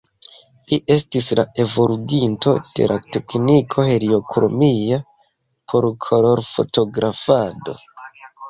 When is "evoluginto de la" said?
1.63-2.97